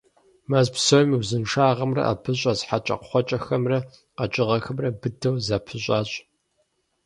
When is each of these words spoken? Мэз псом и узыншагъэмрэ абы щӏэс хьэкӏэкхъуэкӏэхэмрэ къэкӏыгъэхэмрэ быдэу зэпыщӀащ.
Мэз 0.49 0.67
псом 0.75 1.07
и 1.15 1.17
узыншагъэмрэ 1.21 2.01
абы 2.11 2.31
щӏэс 2.39 2.59
хьэкӏэкхъуэкӏэхэмрэ 2.67 3.77
къэкӏыгъэхэмрэ 4.17 4.89
быдэу 5.01 5.35
зэпыщӀащ. 5.45 6.09